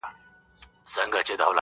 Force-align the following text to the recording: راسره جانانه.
راسره 0.85 1.23
جانانه. 1.23 1.45